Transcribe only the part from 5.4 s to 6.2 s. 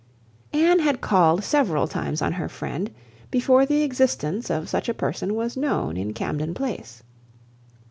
known in